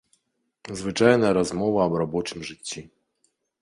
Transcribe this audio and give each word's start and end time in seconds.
Звычайная 0.79 1.33
размова 1.39 1.79
аб 1.87 1.93
рабочым 2.05 2.39
жыцці. 2.53 2.79